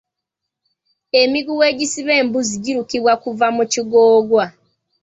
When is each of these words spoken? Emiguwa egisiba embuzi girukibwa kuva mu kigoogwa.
Emiguwa 1.21 1.63
egisiba 1.71 2.13
embuzi 2.21 2.55
girukibwa 2.63 3.13
kuva 3.23 3.47
mu 3.55 3.63
kigoogwa. 3.71 4.45